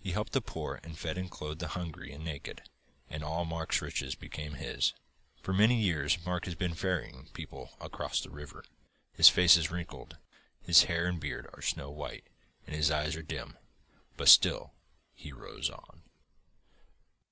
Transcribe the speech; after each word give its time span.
He 0.00 0.10
helped 0.10 0.32
the 0.32 0.40
poor 0.40 0.80
and 0.82 0.98
fed 0.98 1.16
and 1.16 1.30
clothed 1.30 1.60
the 1.60 1.68
hungry 1.68 2.10
and 2.12 2.24
naked 2.24 2.62
and 3.08 3.22
all 3.22 3.44
Mark's 3.44 3.80
riches 3.80 4.16
became 4.16 4.54
his. 4.54 4.92
For 5.40 5.52
many 5.52 5.80
years 5.80 6.26
Mark 6.26 6.46
has 6.46 6.56
been 6.56 6.74
ferrying 6.74 7.28
people 7.32 7.76
across 7.80 8.20
the 8.20 8.30
river. 8.30 8.64
His 9.12 9.28
face 9.28 9.56
is 9.56 9.70
wrinkled, 9.70 10.16
his 10.60 10.82
hair 10.90 11.06
and 11.06 11.20
beard 11.20 11.48
are 11.54 11.62
snow 11.62 11.92
white, 11.92 12.24
and 12.66 12.74
his 12.74 12.90
eyes 12.90 13.14
are 13.14 13.22
dim; 13.22 13.56
but 14.16 14.28
still 14.28 14.72
he 15.14 15.30
rows 15.30 15.70
on. 15.70 16.02